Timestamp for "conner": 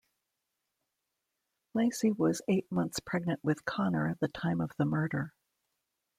3.65-4.07